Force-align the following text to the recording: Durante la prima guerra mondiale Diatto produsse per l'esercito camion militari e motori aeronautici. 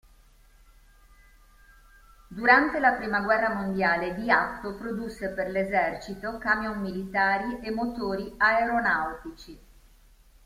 Durante 2.31 2.79
la 2.79 2.93
prima 2.93 3.19
guerra 3.21 3.53
mondiale 3.53 4.15
Diatto 4.15 4.73
produsse 4.73 5.29
per 5.29 5.49
l'esercito 5.51 6.39
camion 6.39 6.79
militari 6.79 7.59
e 7.61 7.69
motori 7.69 8.33
aeronautici. 8.35 9.59